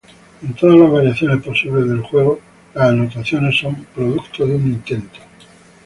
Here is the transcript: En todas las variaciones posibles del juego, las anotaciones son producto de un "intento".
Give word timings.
En 0.41 0.55
todas 0.55 0.79
las 0.79 0.89
variaciones 0.91 1.45
posibles 1.45 1.87
del 1.87 2.01
juego, 2.01 2.39
las 2.73 2.89
anotaciones 2.89 3.55
son 3.59 3.85
producto 3.93 4.47
de 4.47 4.55
un 4.55 4.65
"intento". 4.69 5.19